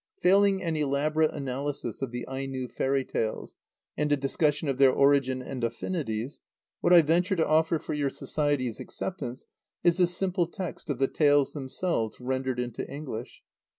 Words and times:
Failing 0.19 0.63
an 0.63 0.75
elaborate 0.75 1.29
analysis 1.31 2.01
of 2.01 2.09
the 2.09 2.27
Aino 2.27 2.67
fairy 2.67 3.05
tales, 3.05 3.53
and 3.95 4.11
a 4.11 4.17
discussion 4.17 4.67
of 4.67 4.79
their 4.79 4.91
origin 4.91 5.43
and 5.43 5.63
affinities, 5.63 6.39
what 6.79 6.91
I 6.91 7.03
venture 7.03 7.35
to 7.35 7.45
offer 7.45 7.77
for 7.77 7.93
your 7.93 8.09
Society's 8.09 8.79
acceptance 8.79 9.45
is 9.83 9.97
the 9.97 10.07
simple 10.07 10.47
text 10.47 10.89
of 10.89 10.97
the 10.97 11.07
tales 11.07 11.53
themselves, 11.53 12.19
rendered 12.19 12.59
into 12.59 12.83
English. 12.89 13.43